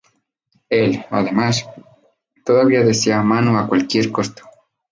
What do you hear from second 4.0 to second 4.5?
costo.